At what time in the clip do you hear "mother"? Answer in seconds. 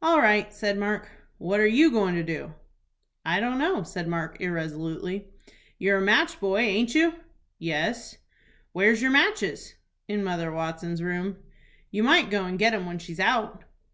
10.24-10.50